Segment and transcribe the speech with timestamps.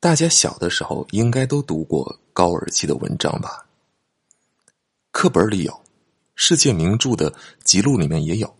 [0.00, 3.66] 大家小的时候应该都读过高尔基的文章吧？
[5.10, 5.84] 课本里有，
[6.34, 7.34] 世界名著的
[7.64, 8.56] 记录里面也有。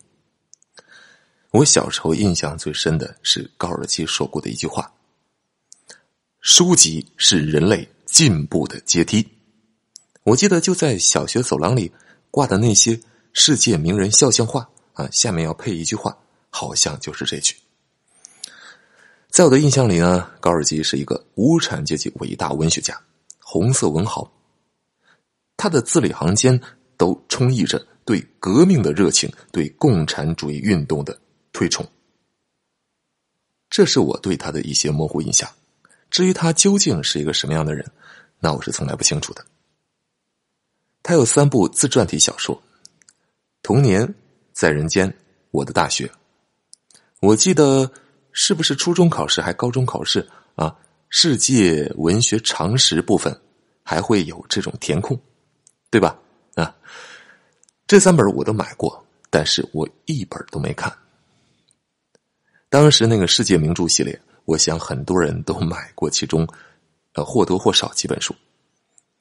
[1.52, 4.92] 我小时候印象最深的是高尔基说过的一句话
[6.40, 9.26] ：“书籍是人类进步的阶梯。”
[10.24, 11.90] 我记得就在小学走廊里
[12.30, 13.00] 挂的那些
[13.32, 16.14] 世界名人肖像画啊，下面要配一句话，
[16.50, 17.56] 好像就是这句。
[19.30, 23.00] 在我的印象里呢，高尔基是一个无产阶级伟大文学家，
[23.38, 24.28] 红色文豪。
[25.56, 26.60] 他的字里行间
[26.96, 31.16] 都充溢着对革命的热情，对共产主义运动的
[31.52, 31.86] 推崇。
[33.70, 35.48] 这是我对他的一些模糊印象。
[36.10, 37.88] 至于他究竟是一个什么样的人，
[38.40, 39.46] 那我是从来不清楚的。
[41.04, 42.56] 他有三部自传体小说，
[43.62, 44.02] 《童年》
[44.52, 45.08] 《在人间》
[45.52, 46.06] 《我的大学》。
[47.20, 47.88] 我记得。
[48.32, 50.74] 是不是初中考试还高中考试啊？
[51.08, 53.36] 世界文学常识部分
[53.82, 55.20] 还会有这种填空，
[55.90, 56.16] 对吧？
[56.54, 56.72] 啊，
[57.88, 60.96] 这三本我都买过，但是我一本都没看。
[62.68, 66.46] 当时那个世界名著系列，我想很多人都买过其中
[67.14, 68.32] 呃或多或少几本书。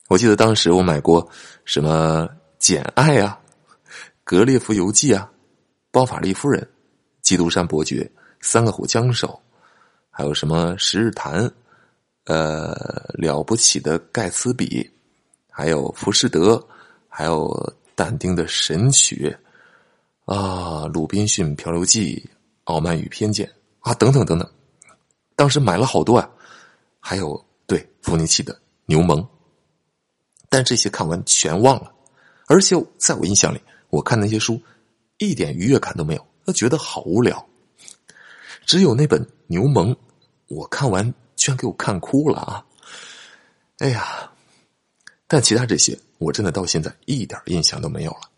[0.09, 1.27] 我记得当时我买过
[1.65, 2.27] 什么
[2.59, 3.39] 《简爱》啊，
[4.23, 5.27] 《格列佛游记》啊，
[5.89, 6.61] 《包法利夫人》
[7.23, 8.03] 《基督山伯爵》。
[8.41, 9.39] 三个虎将手，
[10.09, 11.51] 还有什么十日谈，
[12.25, 12.73] 呃，
[13.13, 14.89] 了不起的盖茨比，
[15.49, 16.65] 还有浮士德，
[17.07, 19.35] 还有但丁的神曲，
[20.25, 22.29] 啊，鲁滨逊漂流记，
[22.63, 23.51] 傲慢与偏见
[23.81, 24.49] 啊，等等等等，
[25.35, 26.29] 当时买了好多啊，
[26.99, 29.27] 还有对伏尼契的牛虻，
[30.47, 31.91] 但这些看完全忘了，
[32.47, 34.61] 而且在我印象里，我看那些书
[35.17, 37.48] 一点愉悦感都没有，都觉得好无聊。
[38.69, 39.89] 只有那本《牛虻》，
[40.47, 42.63] 我看完居然给我看哭了啊！
[43.79, 44.31] 哎呀，
[45.27, 48.29] 但其他这些我真的到现在一点印象都没有了。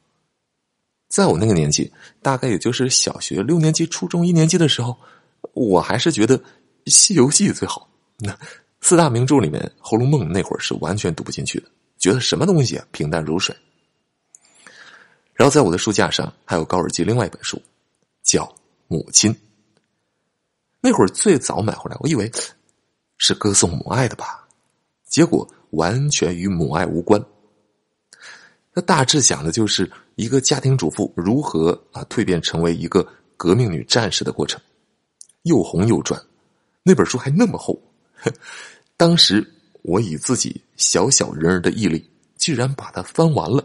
[1.10, 1.92] 在我那个年纪，
[2.22, 4.98] 大概也就是小学六年级、初中一年级的时候，
[5.52, 6.40] 我还是觉得
[6.86, 7.90] 《西游记》最好。
[8.18, 8.34] 那
[8.80, 11.66] 四大名著里面，《红楼梦》那会儿是完全读不进去的，
[11.98, 13.54] 觉得什么东西平淡如水。
[15.34, 17.62] 然后在我的书架上还有高尔基另外一本书，
[18.24, 18.46] 叫
[18.88, 19.30] 《母亲》。
[20.82, 22.32] 那会儿最早买回来，我以为
[23.18, 24.48] 是歌颂母爱的吧，
[25.06, 27.24] 结果完全与母爱无关。
[28.74, 34.60] 那大致讲的就是一个家庭主妇如何啊蜕变成为一个革命女战士的过程，
[35.44, 36.20] 又红又转。
[36.82, 37.80] 那本书还那么厚，
[38.98, 39.48] 当时
[39.84, 43.64] 我以自己小小人儿的毅力，居然把它翻完了。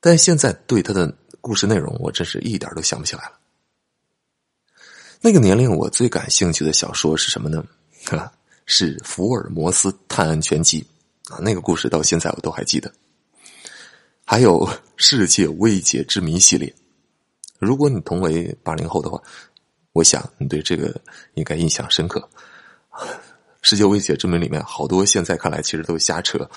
[0.00, 3.37] 但现在对他的故事内容，我真是一点都想不起来了。
[5.20, 7.64] 那个年龄，我最感兴趣的小说是什么呢？
[8.66, 10.86] 是《福尔摩斯探案全集》
[11.34, 12.92] 啊，那个故事到现在我都还记得。
[14.24, 14.64] 还有
[14.96, 16.72] 《世界未解之谜》系列，
[17.58, 19.20] 如果你同为八零后的话，
[19.92, 21.00] 我想你对这个
[21.34, 22.20] 应该印象深刻。
[23.62, 26.48] 《世界未解之谜》里面好多现在看来其实都是瞎扯，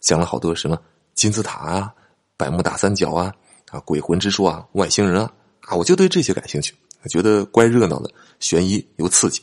[0.00, 0.76] 讲了好多什么
[1.14, 1.94] 金字塔啊、
[2.36, 3.32] 百慕大三角啊、
[3.70, 6.74] 啊鬼魂之说啊、外星人啊啊，我就对这些感兴趣。
[7.08, 9.42] 觉得怪热闹的，悬疑又刺激。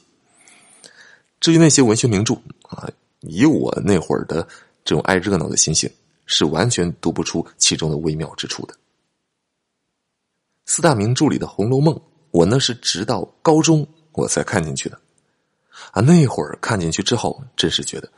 [1.40, 2.90] 至于那些文学名著啊，
[3.22, 4.48] 以我那会儿的
[4.84, 5.90] 这种爱热闹的心性，
[6.26, 8.76] 是完全读不出其中的微妙之处的。
[10.66, 11.96] 四大名著里的《红楼梦》，
[12.32, 15.00] 我那是直到高中我才看进去的。
[15.92, 18.12] 啊，那会儿看进去之后，真是觉得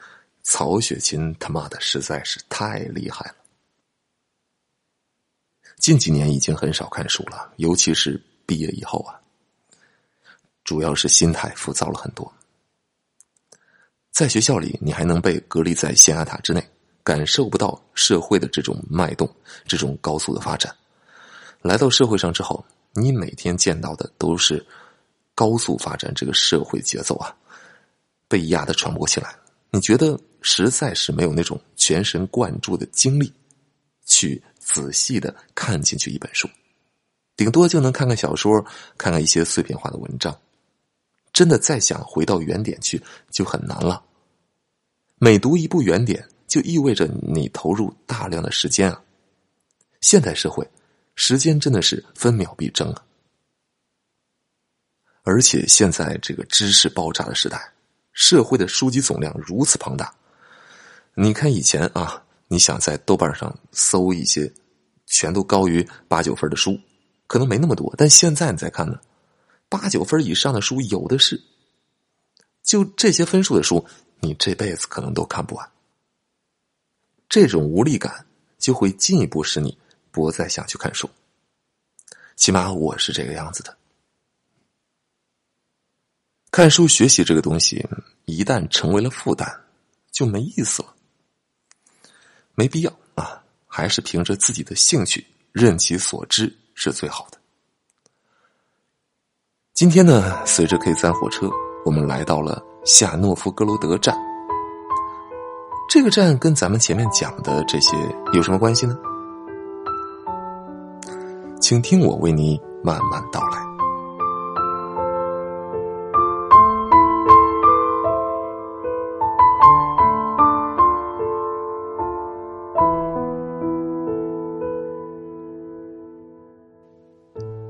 [0.43, 3.35] 曹雪芹他妈的实在是太厉害了。
[5.77, 9.18] 近几年已经很少看书了，尤其是毕业以后啊。
[10.69, 12.31] 主要是心态浮躁了很多。
[14.11, 16.63] 在学校里，你还能被隔离在象牙塔之内，
[17.03, 19.27] 感受不到社会的这种脉动，
[19.65, 20.71] 这种高速的发展。
[21.63, 22.63] 来到社会上之后，
[22.93, 24.63] 你每天见到的都是
[25.33, 27.35] 高速发展这个社会节奏啊，
[28.27, 29.35] 被压得喘不过气来。
[29.71, 33.33] 你觉得实在是没有那种全神贯注的精力，
[34.05, 36.47] 去仔细的看进去一本书，
[37.35, 38.63] 顶多就能看看小说，
[38.99, 40.39] 看看一些碎片化的文章。
[41.39, 43.01] 真的再想回到原点去
[43.31, 44.03] 就很难了。
[45.19, 49.01] 每读一部原点，就意味着你投入大量的时间啊。
[50.01, 50.69] 现代社会，
[51.15, 53.01] 时间真的是分秒必争啊。
[55.23, 57.71] 而且现在这个知识爆炸的时代，
[58.11, 60.13] 社会的书籍总量如此庞大。
[61.13, 64.51] 你看以前啊，你想在豆瓣上搜一些
[65.05, 66.77] 全都高于八九分的书，
[67.27, 67.95] 可能没那么多。
[67.97, 68.99] 但现在你再看呢？
[69.69, 71.41] 八九分以上的书有的是，
[72.63, 73.85] 就这些分数的书，
[74.19, 75.71] 你这辈子可能都看不完。
[77.29, 78.25] 这种无力感
[78.57, 79.77] 就会进一步使你
[80.11, 81.07] 不再想去看书。
[82.35, 83.77] 起码我是这个样子的。
[86.49, 87.87] 看书学习这个东西，
[88.25, 89.47] 一旦成为了负担，
[90.11, 90.95] 就没意思了。
[92.55, 97.38] 没必要啊，还是凭着自己的兴趣，任其所知是最好的。
[99.79, 101.49] 今天呢，随着 K 三火车，
[101.85, 104.13] 我们来到了夏诺夫哥罗德站。
[105.87, 107.95] 这个站跟咱们前面讲的这些
[108.33, 108.97] 有什么关系呢？
[111.61, 113.69] 请听我为你慢慢道来。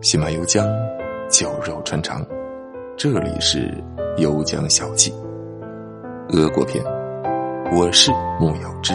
[0.02, 0.66] 喜马油江，
[1.30, 2.26] 酒肉穿肠。
[2.98, 3.72] 这里是
[4.18, 5.14] 油江小记，
[6.30, 6.84] 俄国篇。
[7.72, 8.94] 我是木有之。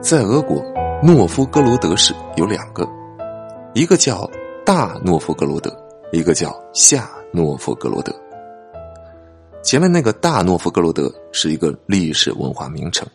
[0.00, 0.60] 在俄国，
[1.02, 2.84] 诺夫哥罗德市有两个，
[3.74, 4.28] 一个叫
[4.64, 5.70] 大诺夫哥罗德。
[6.12, 8.18] 一个叫夏诺夫哥罗德，
[9.62, 13.06] 前面那个大诺夫哥罗德是一个历史文化名城，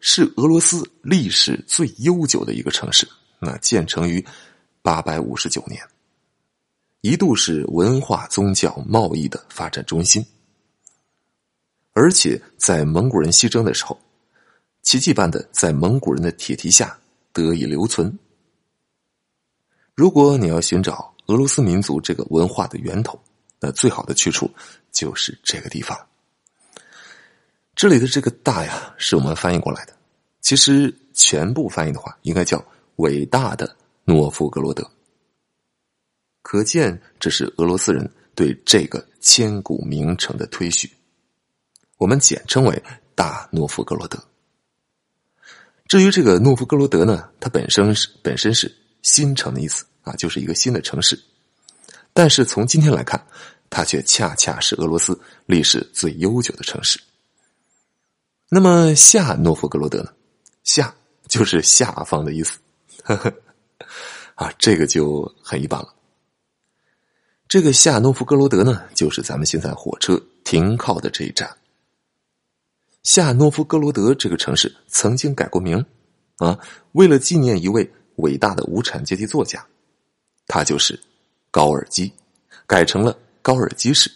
[0.00, 3.08] 是俄罗斯历史最悠久的一个城市。
[3.38, 4.24] 那建成于
[4.82, 5.80] 八百五十九年，
[7.02, 10.26] 一度是文化、宗教、贸易的发展中心，
[11.92, 13.96] 而且在蒙古人西征的时候，
[14.82, 16.98] 奇迹般的在蒙古人的铁蹄下
[17.32, 18.18] 得以留存。
[19.94, 23.18] 如果你要寻找，俄罗斯民族这个文化的源头，
[23.60, 24.50] 那最好的去处
[24.92, 25.98] 就是这个地方。
[27.74, 29.96] 这里的这个“大”呀，是我们翻译过来的。
[30.40, 32.64] 其实全部翻译的话，应该叫
[32.96, 34.88] “伟大的诺夫哥罗德”。
[36.42, 40.90] 可见，这是俄罗斯人对这个千古名城的推许。
[41.96, 42.82] 我们简称为
[43.16, 44.22] “大诺夫哥罗德”。
[45.88, 48.72] 至于这个诺夫哥罗德呢，它本身是本身是
[49.02, 49.84] 新城的意思。
[50.04, 51.20] 啊，就是一个新的城市，
[52.12, 53.26] 但是从今天来看，
[53.68, 57.00] 它却恰恰是俄罗斯历史最悠久的城市。
[58.48, 60.12] 那么夏诺夫哥罗德呢？
[60.62, 60.94] 夏
[61.26, 62.58] 就是下方的意思，
[63.02, 63.34] 呵 呵
[64.34, 65.92] 啊，这个就很一般了。
[67.48, 71.56] 这个夏诺夫哥罗德呢，就是咱们现在火车停靠的这一站。
[73.02, 75.84] 夏诺夫哥罗德这个城市曾经改过名，
[76.38, 76.58] 啊，
[76.92, 79.64] 为了纪念一位伟大的无产阶级作家。
[80.46, 80.98] 他就是
[81.50, 82.12] 高尔基，
[82.66, 84.10] 改成了高尔基市。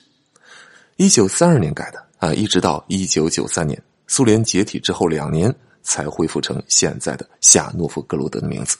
[0.97, 8.77] 一九三二年改的啊，一直到一九九三年苏联解体之后两年，才恢复成现在的夏诺夫哥罗德的名字。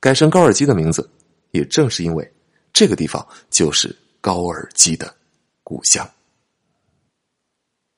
[0.00, 1.10] 改成高尔基的名字，
[1.50, 2.32] 也正是因为
[2.72, 5.12] 这个地方就是高尔基的
[5.64, 6.08] 故乡。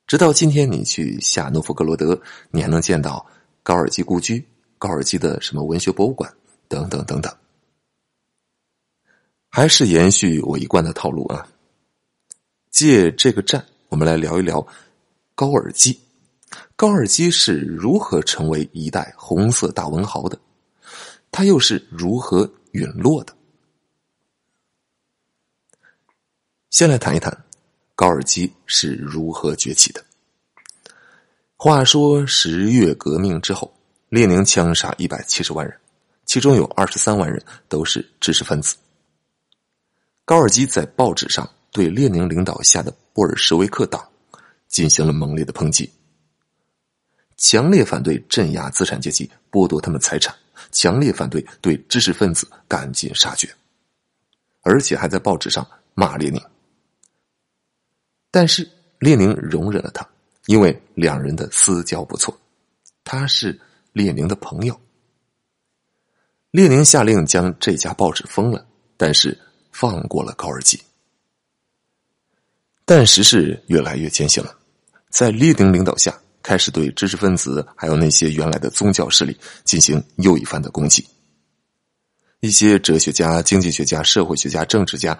[0.06, 2.20] 直到今天，你去夏诺夫哥罗德，
[2.50, 3.24] 你还能见到
[3.62, 4.42] 高尔基故居、
[4.78, 6.32] 高尔基的什么文学博物馆
[6.66, 7.32] 等等等等。
[9.52, 11.46] 还是延续我一贯的套路啊！
[12.70, 14.64] 借这个站，我们来聊一聊
[15.34, 15.98] 高尔基。
[16.76, 20.38] 高尔基是如何成为一代红色大文豪的？
[21.32, 23.34] 他又是如何陨落的？
[26.70, 27.44] 先来谈一谈
[27.96, 30.04] 高尔基是如何崛起的。
[31.56, 33.74] 话说十月革命之后，
[34.10, 35.76] 列宁枪杀一百七十万人，
[36.24, 38.76] 其中有二十三万人都是知识分子。
[40.24, 44.06] 高尔基在报纸上对列宁领导下的布尔什维克党
[44.68, 45.90] 进行了猛烈的抨击，
[47.36, 50.32] 强烈反对镇压资产阶级、剥夺他们财产，
[50.70, 53.52] 强烈反对对知识分子赶尽杀绝，
[54.62, 56.40] 而且还在报纸上骂列宁。
[58.30, 60.08] 但是列宁容忍了他，
[60.46, 62.38] 因为两人的私交不错，
[63.02, 63.58] 他是
[63.92, 64.80] 列宁的朋友。
[66.52, 68.64] 列宁下令将这家报纸封了，
[68.96, 69.36] 但是。
[69.70, 70.80] 放过了高尔基，
[72.84, 74.56] 但时势越来越艰辛了。
[75.08, 81.06] 在列宁领导下，开始对知识分子还有那些原来的宗教势力进行又一番的攻击。
[82.40, 85.18] 一些哲学家、经济学家、社会学家、政治家，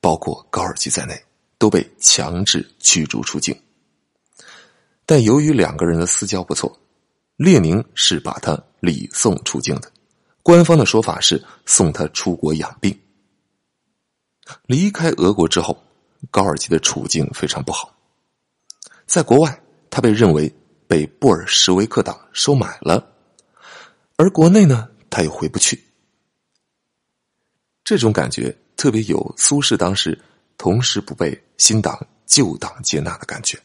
[0.00, 1.14] 包括高尔基在内，
[1.58, 3.56] 都被强制驱逐出境。
[5.06, 6.80] 但由于两个人的私交不错，
[7.36, 9.92] 列宁是把他礼送出境的，
[10.42, 12.98] 官方的说法是送他出国养病。
[14.66, 15.82] 离开俄国之后，
[16.30, 17.94] 高尔基的处境非常不好。
[19.06, 20.52] 在国外，他被认为
[20.86, 23.14] 被布尔什维克党收买了，
[24.16, 25.82] 而国内呢，他又回不去。
[27.84, 30.18] 这种感觉特别有苏轼当时
[30.56, 33.60] 同时不被新党旧党接纳的感觉。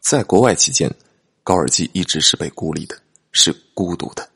[0.00, 0.92] 在国外期间，
[1.42, 2.98] 高尔基一直是被孤立的，
[3.32, 4.28] 是孤独的。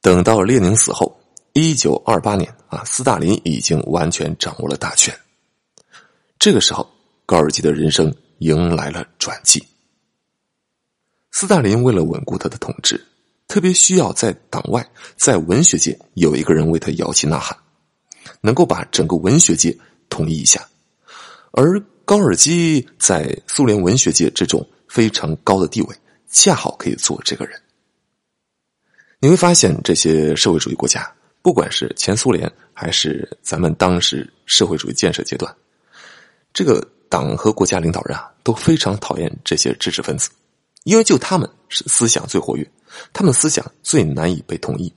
[0.00, 1.19] 等到列宁死后，
[1.52, 5.14] 一九二八年啊，斯大林已经完全掌握了大权。
[6.38, 6.88] 这个时候，
[7.26, 9.62] 高尔基的人生迎来了转机。
[11.30, 13.06] 斯大林为了稳固他的统治。
[13.48, 17.58] 特别需要在党外，在文学界有一个人为他摇旗呐喊，
[18.40, 19.76] 能够把整个文学界
[20.08, 20.64] 统一一下。
[21.50, 25.96] 而高尔基在苏联文学界这种非常高的地位，
[26.30, 27.60] 恰好可以做这个人。
[29.18, 35.54] 你会发现，这些社会主义国家，不管是前苏联还是咱们当时社会主义建设阶段，
[36.52, 40.30] 这个党和国家领导人啊，都非常讨厌这些知识分子，
[40.84, 42.70] 因为就他们是思想最活跃。
[43.12, 44.92] 他们思想最难以被统一，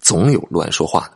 [0.00, 1.12] 总有乱说话的。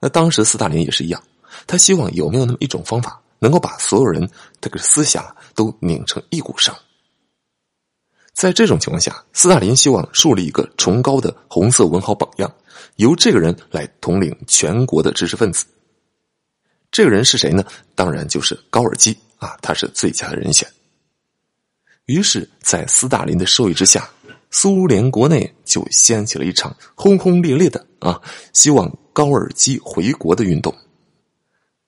[0.00, 1.22] 那当时斯大林也是一样，
[1.66, 4.28] 他希望有没有那么一种方法，能够把所有人
[4.60, 5.24] 这个思想
[5.54, 6.74] 都拧成一股绳。
[8.32, 12.52] 在这种情况下，斯大林希望树立一个崇高的红色文豪榜样，
[12.96, 15.66] 由这个人来统领全国的知识分子。
[16.90, 17.64] 这个人是谁呢？
[17.94, 20.68] 当然就是高尔基啊，他是最佳的人选。
[22.06, 24.08] 于是，在斯大林的授意之下。
[24.52, 28.20] 苏联国内就掀起了一场轰轰烈烈的啊，
[28.52, 30.74] 希望高尔基回国的运动。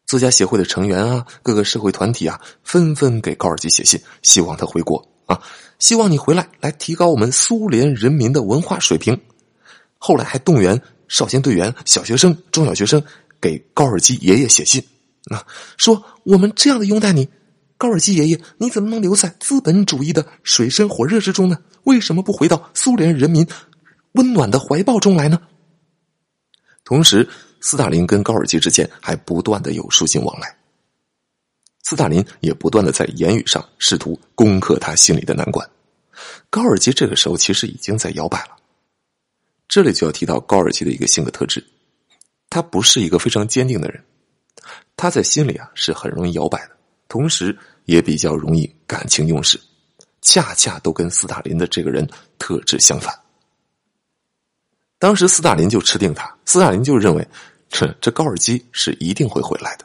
[0.06, 5.40] 作家协会的成员啊，各个社会团体啊，纷纷给高尔基写信，希望他回国啊，
[5.78, 9.20] 希望你回来，来提高我们苏联人民的文化水平。
[9.98, 13.02] 后来还动员少先队员、小学生、中小学生
[13.40, 14.82] 给高尔基爷爷写信
[15.30, 17.28] 啊，说我们这样的拥戴你。
[17.78, 21.58] 高尔基爷爷，你怎么能留在资本主义的水深火热之中呢？
[21.82, 23.44] 为什么不回到苏联人民
[24.12, 25.40] 温暖的怀抱中来呢？
[26.84, 27.28] 同时，
[27.60, 30.56] 斯大林跟高尔基之间还不断的有书信往来，
[31.82, 35.68] 斯大林也不断的在言语上试图攻克他心里的难关。
[36.50, 38.56] 高尔基这个时候其实已经在摇摆了。
[39.68, 41.64] 这里就要提到高尔基的一个性格特质，
[42.50, 44.02] 他不是一个非常坚定的人，
[44.96, 46.76] 他在心里啊是很容易摇摆的，
[47.08, 47.58] 同时。
[47.86, 49.60] 也比较容易感情用事，
[50.20, 52.08] 恰恰都跟斯大林的这个人
[52.38, 53.12] 特质相反。
[55.00, 57.28] 当时斯大林就吃定他，斯大林就认为，
[57.68, 59.84] 这这高尔基是一定会回来的。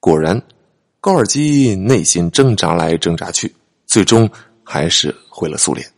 [0.00, 0.42] 果然，
[1.02, 3.54] 高尔基内心挣扎来挣扎去，
[3.86, 4.28] 最终
[4.62, 5.90] 还是回了苏联。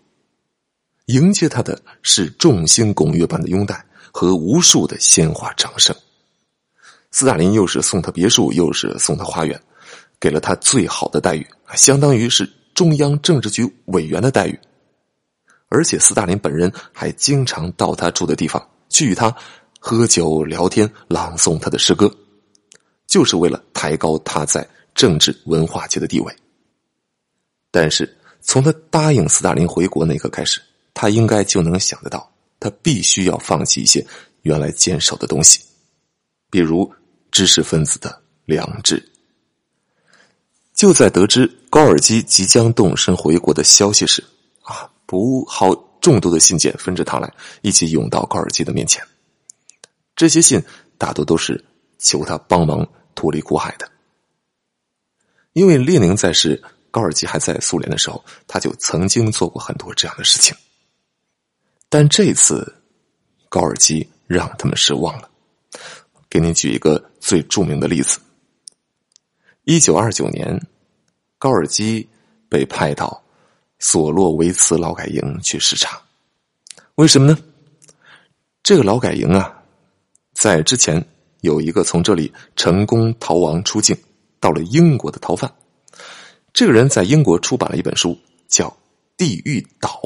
[1.06, 5.94] 迎接他的是众星拱月般的拥戴和无数的鲜花掌声。
[7.10, 9.60] 斯大林又是送他别墅，又是送他花园。
[10.20, 11.44] 给了他最好的待遇，
[11.74, 14.56] 相当于是中央政治局委员的待遇，
[15.68, 19.34] 而且斯大林本人还经常到他住的地方去与他
[19.80, 22.08] 喝酒聊天，朗诵他的诗歌，
[23.08, 26.34] 就是为了抬高他在政治文化界的地位。
[27.70, 30.60] 但是从他答应斯大林回国那刻开始，
[30.92, 32.30] 他应该就能想得到，
[32.60, 34.04] 他必须要放弃一些
[34.42, 35.60] 原来坚守的东西，
[36.50, 36.92] 比如
[37.30, 39.02] 知识分子的良知。
[40.74, 44.22] 就在得知高尔基即将动身回国的消息时，
[44.62, 49.02] 啊，不好众多的信件纷至沓来，一起涌到高尔基的面前。
[50.16, 50.60] 这些信
[50.98, 51.64] 大多都是
[51.98, 53.88] 求他帮忙脱离苦海的。
[55.52, 60.56] 因为列宁在世，高尔基还在苏联的时候，他就曾经做过很多这样的事情。
[61.88, 62.74] 但这次，
[63.48, 65.28] 高尔基让他们失望了。
[66.30, 68.18] 给你举一个最著名的例子：
[69.64, 70.60] 一九二九年。
[71.38, 72.08] 高尔基
[72.48, 73.20] 被派到
[73.80, 76.00] 索洛维茨劳改营去视察，
[76.94, 77.36] 为什么呢？
[78.62, 79.52] 这个劳改营啊，
[80.34, 81.04] 在之前
[81.40, 83.96] 有一个从这里成功逃亡出境
[84.42, 85.54] 到了英国的逃犯，
[86.52, 88.18] 这个人在英国出版了一本书，
[88.48, 88.68] 叫
[89.16, 90.00] 《地狱岛》。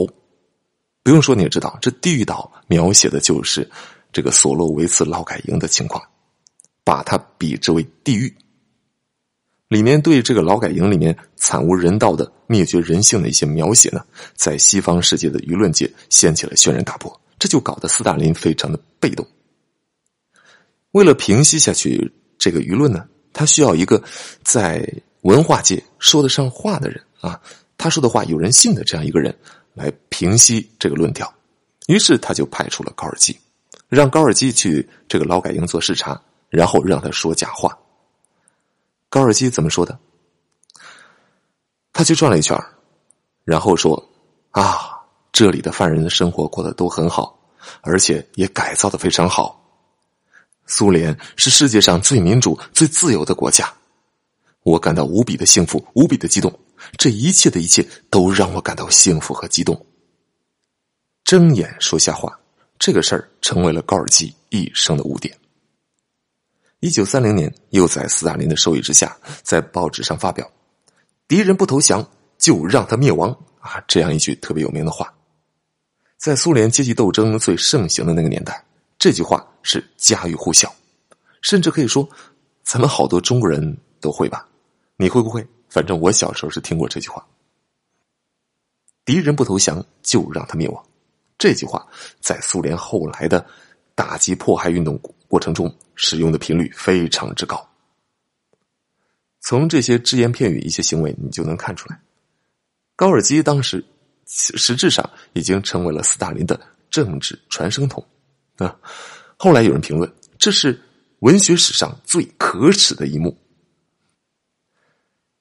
[1.03, 3.67] 不用说你也知道，这地狱岛描写的就是
[4.13, 6.03] 这个索洛维茨劳改营的情况，
[6.85, 8.33] 把它比之为地狱。
[9.69, 19.27] 里面对这个劳改营里面惨无人道的灭绝人性的一些描写呢，在西方世界的舆论界掀起了轩然大波，这就搞得斯大林非常的被动。
[20.93, 24.03] 为了平息下去这个舆论呢，他需要一个
[24.43, 24.83] 在
[25.21, 27.39] 文化界说得上话的人啊，
[27.77, 29.37] 他说的话有人信的这样一个人
[29.75, 31.31] 来平息这个论调。
[31.87, 33.39] 于是他就派出了高尔基，
[33.91, 37.79] 让高尔基去这个劳改营做视察，然后让他说假话。
[39.11, 39.99] 高尔基怎么说的？
[41.93, 42.59] 他去转了一圈，
[43.45, 44.03] 然后说
[44.51, 44.99] ：“啊，
[45.31, 47.39] 这里的犯人的生活过得都很好，
[47.83, 49.63] 而且也改造的非常好。
[50.67, 53.73] 苏联是世界上最民主、最自由的国家，
[54.63, 56.53] 我感到无比的幸福，无比的激动。
[56.99, 59.87] 这一切的一切都让我感到幸福和激动。
[61.25, 62.39] 睁眼说瞎话，
[62.79, 65.37] 这个事儿成为了高尔基一生的污点。”
[66.81, 70.49] 一九三零年，又在斯大林的授意之下，在报纸上发表
[71.27, 72.07] “敌人不投降，
[72.39, 73.31] 就让他灭亡”
[73.61, 75.13] 啊，这样一句特别有名的话。
[76.19, 78.63] 在苏联阶级斗争最盛行的那个年代，
[79.07, 80.75] 这句话是家喻户晓，
[81.41, 82.09] 甚至可以说，
[82.65, 84.49] 咱们好多中国人都会吧？
[84.97, 85.47] 你会不会？
[85.69, 87.25] 反正我小时候是听过这句话。
[89.05, 90.85] 敌人不投降，就让他灭亡。
[91.39, 91.87] 这句话
[92.19, 93.47] 在苏联后来的
[93.95, 95.73] 打击迫害运动过程中。
[95.95, 97.65] 使用的频率非常之高。
[99.39, 102.01] 从这些只言片语、一些行为，你就能看出来，
[102.97, 103.87] 高尔基当时
[104.27, 106.61] 实质上已经成为了斯大林的
[106.91, 108.05] 政治传声筒
[108.59, 108.77] 啊。
[109.37, 110.81] 后来有人评论，这是
[111.21, 113.37] 文学史上最可耻的一幕。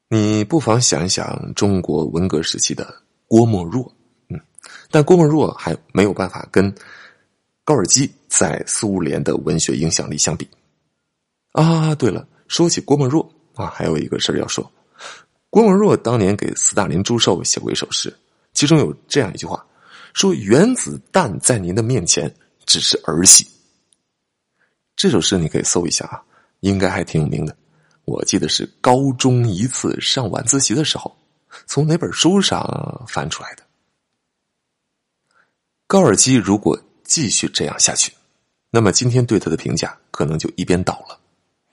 [0.10, 3.91] 你不妨想一想，中国文革时期的郭沫若，
[4.29, 4.39] 嗯，
[4.89, 6.74] 但郭沫若还没有办法跟。
[7.67, 10.48] 高尔基在苏联的文学影响力相比，
[11.53, 14.72] 啊，对了，说起郭沫若啊，还有一个事儿要说。
[15.50, 18.15] 郭沫若当年给斯大林祝寿写过一首诗，
[18.53, 19.65] 其中有这样一句话
[20.13, 22.31] ：“说原子弹在您的面前
[22.65, 23.48] 只是儿戏。”
[24.95, 26.24] 这首诗你可以搜一下啊，
[26.62, 27.55] 应该还挺有名的。
[28.05, 31.15] 我记得是高中一次上晚自习的时候，
[31.65, 33.63] 从哪本书上翻出来的。
[35.88, 36.79] 高尔基如果。
[37.07, 38.12] 继续这样下去，
[38.72, 41.19] 那么今天对他的评价可能就一边倒了，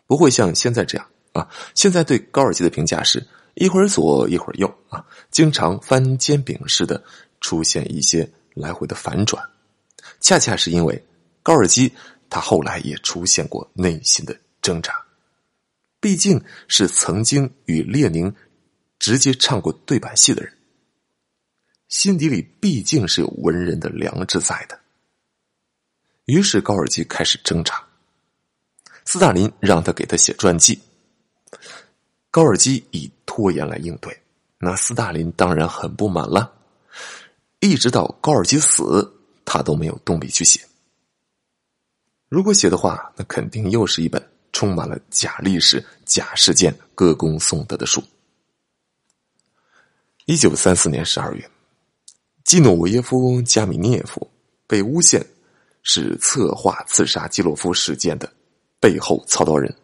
[0.07, 1.49] 不会像现在这样啊。
[1.75, 7.03] 现在对高尔基的评价是一会儿左一会儿右啊，经常翻煎饼似的
[7.41, 9.43] 出现一些来回的反转，
[10.23, 11.05] 恰恰是因为
[11.43, 11.93] 高尔基
[12.31, 15.05] 他后来也出现过内心的挣扎，
[16.01, 18.35] 毕竟是曾经与列宁
[18.99, 20.57] 直接唱过对板戏的人，
[21.89, 24.79] 心底里毕竟是有文人的良知在的。
[26.27, 27.85] 于是高尔基开始挣扎，
[29.05, 30.81] 斯大林让他给他写传记，
[32.31, 34.23] 高尔基以拖延来应对，
[34.59, 36.55] 那斯大林当然很不满了，
[37.59, 39.13] 一直到高尔基死，
[39.53, 40.59] 他都没有动笔去写。
[42.31, 48.03] 如果写的话，那肯定又是一本充满了假历史、假事件、歌功颂德的书。
[50.25, 51.51] 一九三四年十二月，
[52.45, 54.27] 基努维耶夫加米涅夫
[54.67, 55.23] 被诬陷。
[55.85, 58.33] 是策划刺杀基洛夫事件的
[58.79, 59.77] 背后操刀人，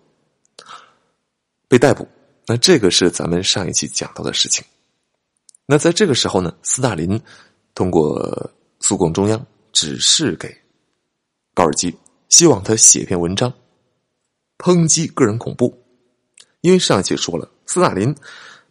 [1.67, 2.07] 被逮捕。
[2.47, 4.65] 那这个是咱们上一期讲到的事情。
[5.67, 7.21] 那在这个时候呢，斯大林
[7.75, 10.57] 通过苏共中央指示给
[11.55, 11.97] 高尔基，
[12.29, 13.53] 希望他写篇文章
[14.59, 15.83] 抨击个人恐怖。
[16.61, 18.15] 因为上一期说了，斯大林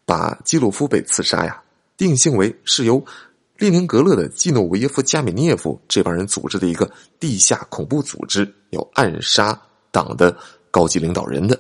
[0.06, 1.64] 把基洛夫被刺杀呀，
[1.96, 3.06] 定性为是由。
[3.60, 6.88] 列宁格勒的基诺维耶夫加米涅夫这帮人组织的一个
[7.20, 10.38] 地下恐怖组织，要暗杀党的
[10.70, 11.60] 高级领导人的。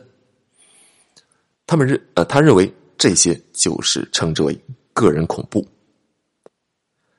[1.65, 4.56] 他们认呃，他认为这些就是称之为
[4.93, 5.67] 个人恐怖。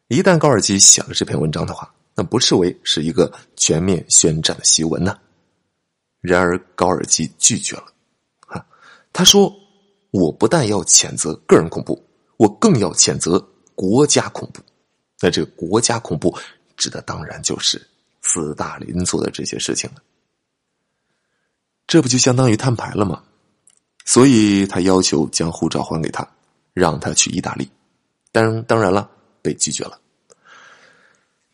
[0.07, 5.17] 一旦高尔基写了这篇文章的话，那不视为是一个全面宣战的檄文呢。
[6.21, 7.85] 然而高尔基拒绝了，
[8.41, 8.67] 哈，
[9.13, 9.55] 他说
[10.11, 12.05] ：“我不但要谴责个人恐怖，
[12.37, 13.39] 我更要谴责
[13.77, 14.61] 国家恐怖。”
[15.23, 16.37] 那这个国家恐怖
[16.77, 17.81] 指的当然就是
[18.21, 20.03] 斯大林做的这些事情了，
[21.87, 23.23] 这不就相当于摊牌了吗？
[24.05, 26.29] 所以他要求将护照还给他，
[26.75, 27.71] 让他去意大利，
[28.33, 29.09] 当当然了，
[29.41, 30.01] 被拒绝了。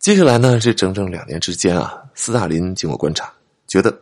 [0.04, 3.32] 接下来呢，这整整两年之间啊，斯大林经过观察，
[3.66, 3.98] 觉得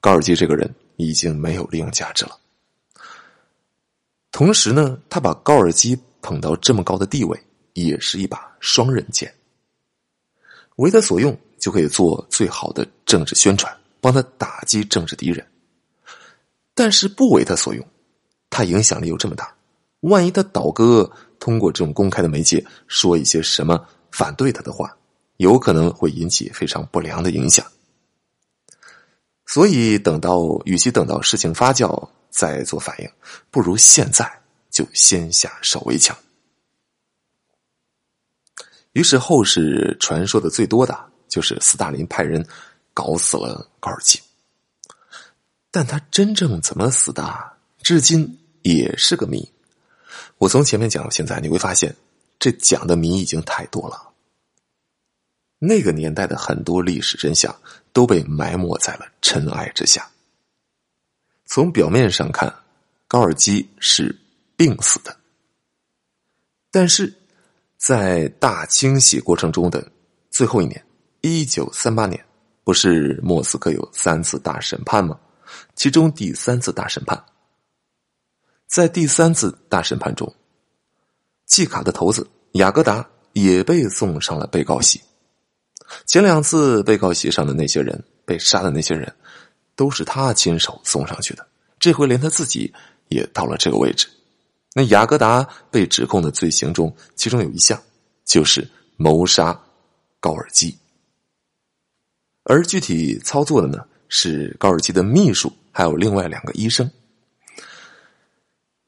[0.00, 2.38] 高尔基这个人已经没有利用价值了。
[4.30, 7.36] 同时呢，他把高尔基捧到这么高的地位。
[7.72, 9.32] 也是一把双刃剑，
[10.76, 15.44] 为他所用，就可以做最好的政治宣传，帮他打击政治敌人。
[16.74, 17.84] 但是不为他所用，
[18.48, 19.52] 他影响力又这么大，
[20.00, 24.94] 万一他倒戈，通过这种公开的媒介说一些什么反对他的话，
[25.40, 27.66] 有可能会引起非常不良的影响。
[29.46, 33.10] 所以，等到与其等到事情发酵再做反应，
[33.50, 34.30] 不如现在
[34.70, 36.14] 就先下手为强。
[38.92, 42.46] 于是后世传说的最多的就是斯大林派人
[42.92, 44.20] 搞死了高尔基，
[45.70, 49.50] 但他真正怎么死的，至今也是个谜。
[50.36, 51.96] 我从前面讲到现在，你会发现
[52.38, 54.09] 这讲的谜已经太多了。
[55.62, 57.54] 那个年代的很多历史真相
[57.92, 60.10] 都被埋没在了尘埃之下。
[61.44, 62.52] 从表面上看，
[63.06, 64.18] 高尔基是
[64.56, 65.14] 病死的，
[66.70, 67.12] 但是
[67.76, 69.86] 在大清洗过程中的
[70.30, 70.82] 最后一年，
[71.20, 72.24] 一九三八年，
[72.64, 75.20] 不是莫斯科有三次大审判吗？
[75.74, 77.22] 其中第三次大审判，
[78.66, 80.32] 在第三次大审判中，
[81.44, 84.98] 季卡的头子雅各达也被送上了被告席。
[86.06, 89.12] 前两次被告席上的那些人被杀的那些人，
[89.74, 91.46] 都是他亲手送上去的。
[91.78, 92.72] 这回连他自己
[93.08, 94.06] 也到了这个位置。
[94.74, 97.82] 那雅各达被指控的罪行中，其中有一项
[98.24, 99.58] 就是谋杀
[100.20, 100.76] 高尔基，
[102.44, 106.88] 而具体操作的呢是高尔基的秘书，还有另外两个医生。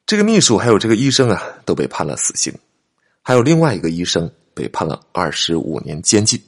[0.05, 2.53] 这个秘书还有这个医生啊，都被判了死刑，
[3.21, 6.41] 还有另外一个医生被判了二十五年监禁。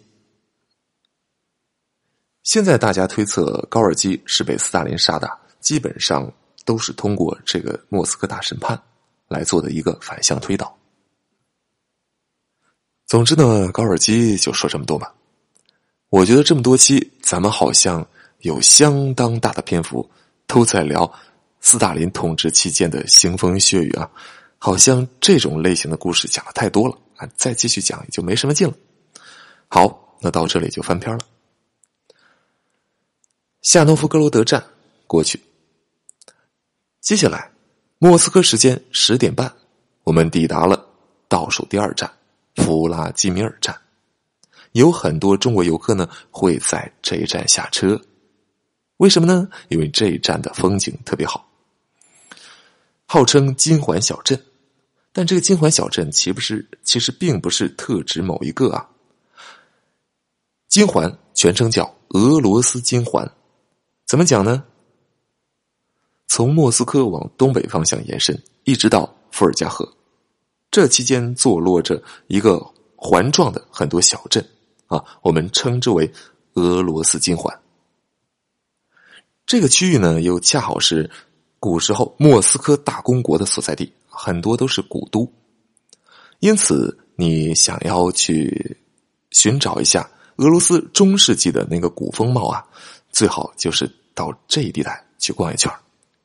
[2.45, 5.27] 现在大家推测高尔基是被斯大林杀的，
[5.59, 6.31] 基本上
[6.63, 8.79] 都是通过这个莫斯科大审判
[9.27, 10.77] 来做的一个反向推导。
[13.07, 15.11] 总之呢，高尔基就说这么多吧。
[16.09, 18.07] 我觉得这么多期，咱们好像
[18.41, 20.07] 有相当大的篇幅
[20.45, 21.11] 都在聊
[21.61, 24.07] 斯大林统治期间的腥风血雨啊，
[24.59, 28.75] 好像这种类型的故事讲的太多了啊，再继续讲也就没什么劲了。
[29.67, 31.25] 好，那到这里就翻篇了。
[33.65, 34.63] 夏诺夫格罗德站
[35.07, 35.41] 过去，
[37.01, 37.51] 接下来，
[37.97, 39.51] 莫斯科时间十点半，
[40.03, 40.87] 我们抵达了
[41.27, 42.13] 倒数第二站
[42.57, 43.75] 弗拉基米尔站。
[44.73, 47.99] 有很多中国游客呢会在这一站下车，
[48.97, 49.49] 为什么呢？
[49.69, 51.49] 因为这一站的风景特别好，
[53.07, 54.39] 号称金环小镇。
[55.11, 58.87] 但这个金环小镇岂不是其实并不是特指某一个啊？
[60.67, 63.27] 金环全称叫俄罗斯金环。
[64.15, 64.63] 怎么讲呢？
[66.25, 69.85] 从莫斯科往东北方向延伸，一直到伏尔加河，
[70.71, 74.41] 这期间坐落着一个环状的很多小镇
[74.87, 76.09] 啊，我们称之为
[76.53, 77.53] 俄罗斯金环。
[79.45, 81.11] 这个区域呢，又恰好是
[81.59, 85.29] 古时候莫斯科大公国的所在地，很多都是古都，
[86.39, 88.77] 因此你想要去
[89.31, 92.65] 寻找一下俄罗斯中世纪的那个古风貌啊。
[93.11, 95.71] 最好就是到这一地带去逛一圈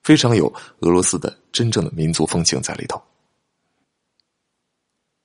[0.02, 0.46] 非常有
[0.80, 3.02] 俄罗斯的真正的民族风情在里头。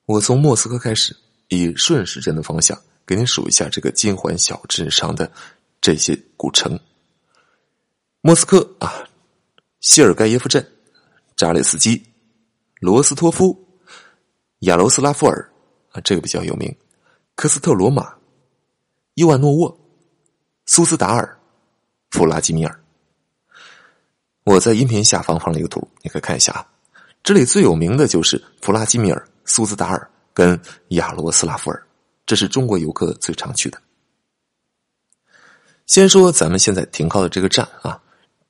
[0.04, 1.16] 我从莫斯科开始，
[1.48, 5.30] 以顺时针的方向给您数一下这个金环小镇上的
[5.80, 6.78] 这些古城：
[8.20, 9.08] 莫斯科啊，
[9.80, 10.64] 谢尔盖耶夫镇、
[11.36, 12.04] 扎列斯基、
[12.80, 13.56] 罗斯托夫、
[14.60, 15.50] 亚罗斯拉夫尔
[15.90, 16.70] 啊，这个比较有名；
[17.34, 18.14] 科斯特罗马、
[19.14, 19.80] 伊万诺沃、
[20.66, 21.35] 苏斯达尔。
[22.10, 22.80] 弗拉基米尔，
[24.44, 26.66] 我在音频下方放了一个图，你可以看一下啊。
[27.22, 31.86] 这里最有名的就是弗拉基米尔、苏兹达尔跟亚罗斯拉夫尔，
[32.24, 33.82] 这是中国游客最常去的。
[35.86, 38.00] 先说咱们现在停靠的这个站啊，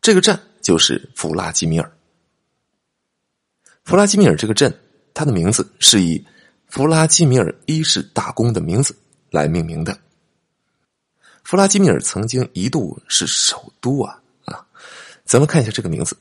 [0.00, 1.90] 这个站就是弗拉基米尔。
[3.84, 4.72] 弗拉基米尔这个镇，
[5.14, 6.24] 它的名字是以
[6.66, 8.96] 弗拉基米尔一世大公的名字
[9.30, 9.98] 来命名的。
[11.46, 14.66] 弗拉基米尔曾经一度是首都啊啊！
[15.24, 16.16] 咱们看一下这个名字，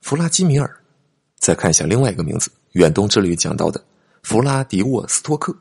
[0.00, 0.76] 弗拉基米尔。
[1.40, 3.82] 再看一下另外一个名字，《远东之旅》讲到的
[4.22, 5.52] 弗拉迪沃斯托克，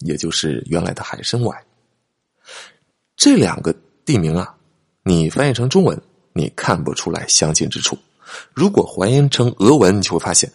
[0.00, 1.64] 也就是原来的海参崴。
[3.14, 3.72] 这两个
[4.04, 4.52] 地名啊，
[5.04, 5.96] 你翻译成中文，
[6.32, 7.96] 你看不出来相近之处。
[8.52, 10.52] 如果还原成俄文，你就会发现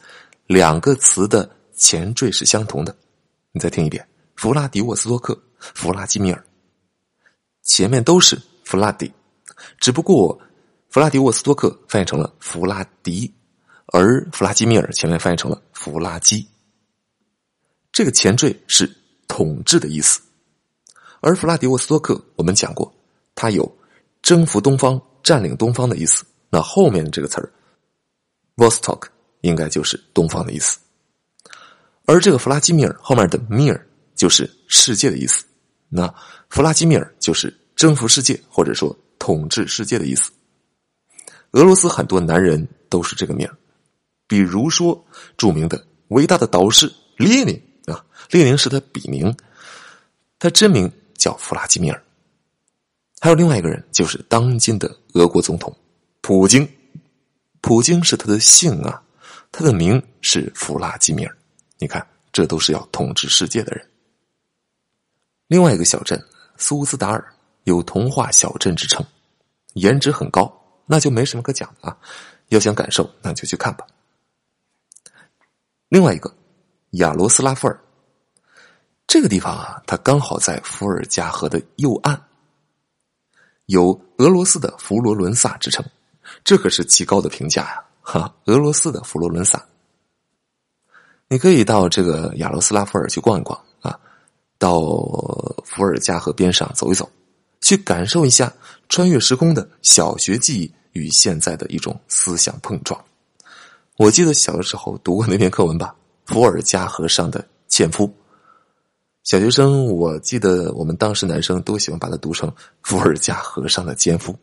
[0.48, 2.94] 两个词的前缀是相同的。
[3.54, 4.06] 你再听一遍：
[4.36, 6.44] 弗拉迪沃斯托克，弗拉基米尔。
[7.68, 9.12] 前面都是弗拉迪，
[9.78, 10.40] 只不过
[10.90, 13.32] 弗拉迪沃斯托克翻译成了弗拉迪，
[13.88, 16.48] 而弗拉基米尔前面翻译成了弗拉基。
[17.92, 18.90] 这个前缀是
[19.28, 20.22] 统治的意思，
[21.20, 22.92] 而弗拉迪沃斯托克我们讲过，
[23.36, 23.70] 它有
[24.22, 26.24] 征服东方、占领东方的意思。
[26.50, 27.52] 那后面的这个词儿
[28.56, 29.08] ，vostok
[29.42, 30.80] 应该就是东方的意思，
[32.06, 35.44] 而这个弗拉基米尔后面的米尔就是世界的意思。
[35.90, 36.14] 那
[36.50, 40.32] 弗拉基米尔就是征服世界或者说统治世界的意思。
[41.52, 43.50] 俄罗斯很多男人都是这个名
[44.28, 45.06] 比如说
[45.38, 49.34] 著名的伟大的导师列宁啊，列宁是他笔名，
[50.38, 52.04] 他真名叫弗拉基米尔。
[53.20, 55.76] 还有另外一个人，就是当今的俄国总统
[56.22, 56.70] 普京，
[57.62, 59.02] 普京是他的姓啊，
[59.52, 61.38] 他的名是弗拉基米尔。
[61.80, 63.90] 你看，这都是要统治世界的人。
[65.48, 66.22] 另外一个小镇
[66.58, 67.34] 苏兹达尔
[67.64, 69.06] 有童话小镇之称，
[69.74, 70.52] 颜值很高，
[70.86, 71.98] 那就没什么可讲的啊。
[72.50, 73.86] 要想感受，那就去看吧。
[75.90, 76.34] 另外一个
[76.92, 77.78] 亚罗斯拉夫尔，
[79.06, 82.22] 这个地方啊，它刚好在伏尔加河的右岸，
[83.66, 85.86] 有俄罗斯的佛罗伦萨之称，
[86.44, 87.84] 这可是极高的评价呀！
[88.02, 89.66] 哈，俄罗斯的佛罗伦萨，
[91.28, 93.62] 你可以到这个亚罗斯拉夫尔去逛一逛，
[94.58, 94.82] 到
[95.66, 97.10] 伏尔加河边上走一走，
[97.62, 98.52] 去感受一下
[98.90, 100.72] 穿越时空的小学记忆。
[100.94, 103.00] 与现在的一种思想碰撞。
[103.98, 105.96] 我记得小的时候读过那篇课文吧，
[106.34, 108.08] 《伏尔加河上的纤夫》。
[109.24, 114.36] 小学生，我记得我们当时男生都喜欢把它读成“伏尔加河上的奸夫”。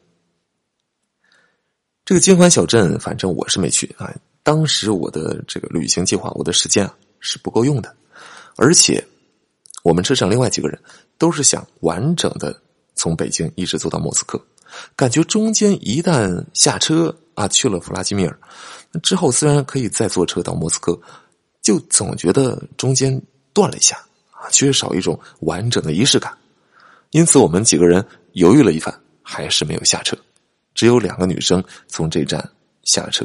[2.06, 4.14] 这个金环小镇，反正我是没去啊。
[4.44, 7.92] 当时我的这个旅行计划，我的时间啊是不够用的，
[8.54, 9.04] 而且
[9.84, 10.80] 我们车上另外几个人
[11.18, 12.58] 都是想完整的
[12.94, 14.42] 从北京一直走到莫斯科。
[14.96, 18.38] 感觉中间一旦下车啊，去了弗拉基米尔
[19.02, 20.98] 之后，虽然可以再坐车到莫斯科，
[21.60, 23.20] 就总觉得中间
[23.52, 23.96] 断了一下
[24.30, 26.34] 啊，缺少一种完整的仪式感。
[27.10, 30.16] 因此，我们几个人犹豫了一番，还是没有下车。
[30.72, 32.50] 只有两个女生从这站
[32.84, 33.24] 下车。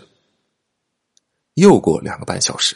[1.54, 2.76] 又过两个半小时，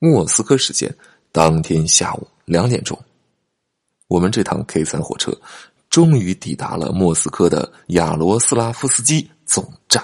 [0.00, 0.92] 莫斯科时间
[1.30, 2.98] 当天下午两点钟，
[4.08, 5.36] 我们这趟 K 三火车。
[5.90, 10.02] 终于抵达了莫斯科的亚罗斯拉夫斯基总站。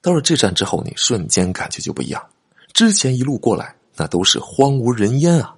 [0.00, 2.26] 到了这站之后，你瞬间感觉就不一样。
[2.72, 5.54] 之前一路过来，那都是荒无人烟啊，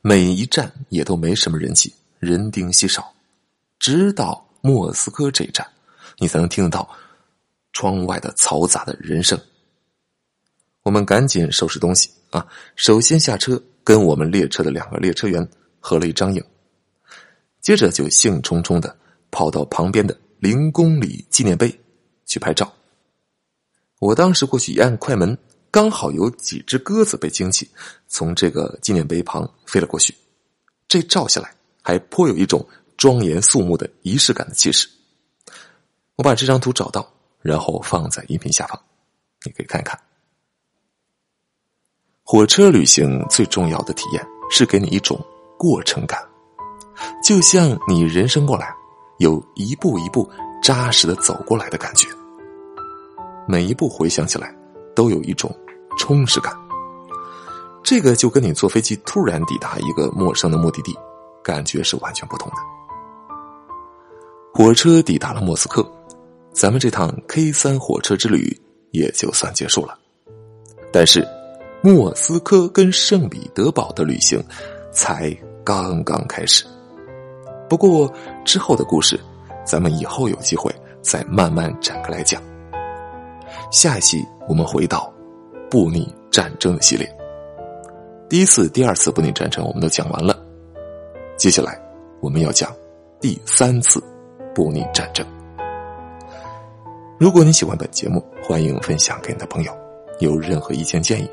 [0.00, 3.12] 每一站也都没什么人气，人丁稀少。
[3.78, 5.70] 直到莫斯科这一站，
[6.16, 6.88] 你才能听得到
[7.74, 9.38] 窗外的嘈杂的人声。
[10.84, 15.46] 我们赶紧收拾东西啊，首先下车，跟我们列车的两个列车员
[15.78, 16.44] 合了一张影。
[17.60, 18.96] 接着就兴冲冲的
[19.30, 21.78] 跑到旁边的零公里纪念碑
[22.24, 22.72] 去拍照。
[23.98, 25.36] 我当时过去一按快门，
[25.70, 27.68] 刚好有几只鸽子被惊起，
[28.08, 30.14] 从这个纪念碑旁飞了过去。
[30.88, 32.66] 这照下来还颇有一种
[32.96, 34.88] 庄严肃穆的仪式感的气势。
[36.16, 37.12] 我把这张图找到，
[37.42, 38.82] 然后放在音频下方，
[39.44, 40.00] 你可以看一看。
[42.30, 45.18] 火车旅行最重要的体验是给你一种
[45.58, 46.22] 过程感。
[47.20, 48.72] 就像你人生过来，
[49.18, 50.30] 有一步一步
[50.62, 52.06] 扎实的走过来的感觉，
[53.48, 54.54] 每一步回想起来
[54.94, 55.52] 都有一种
[55.98, 56.56] 充实感。
[57.82, 60.96] 这个就跟你坐飞机突然抵达一个陌生的目的地，
[61.42, 62.58] 感觉是完全不同的。
[64.54, 65.84] 火车抵达了莫斯科，
[66.52, 68.56] 咱们这趟 K 三火车之旅
[68.92, 69.98] 也就算结束了。
[70.92, 71.26] 但是，
[71.82, 74.42] 莫斯科跟圣彼得堡的旅行
[74.92, 76.66] 才刚刚开始。
[77.68, 78.12] 不过
[78.44, 79.18] 之后的故事，
[79.64, 82.42] 咱们以后有机会再慢慢展开来讲。
[83.70, 85.10] 下一期我们回到
[85.70, 87.08] 布匿战争的系列，
[88.28, 90.36] 第一次、第二次布匿战争我们都讲完了，
[91.36, 91.80] 接下来
[92.20, 92.74] 我们要讲
[93.20, 94.02] 第三次
[94.54, 95.26] 布匿战争。
[97.18, 99.72] 如果你喜欢本节目，欢迎分享给你的朋友。
[100.18, 101.30] 有任何意见建议，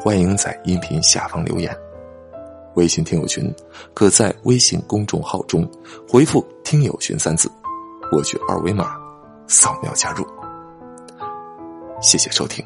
[0.00, 1.76] 欢迎在音频下方留言。
[2.76, 3.52] 微信听友群，
[3.92, 5.68] 可在微信公众号中
[6.08, 7.50] 回复“听友群”三字，
[8.08, 8.96] 获取二维码，
[9.48, 10.24] 扫描加入。
[12.00, 12.64] 谢谢收听。